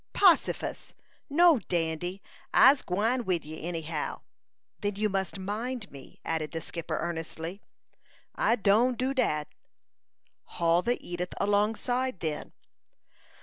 [0.15, 0.93] "Possifus!
[1.29, 2.23] No, Dandy;
[2.55, 4.23] I'se gwine wid you, any how."
[4.79, 7.61] "Then you must mind me!" added the skipper, earnestly.
[8.33, 9.47] "I done do dat."
[10.57, 12.51] "Haul the Edith alongside, then."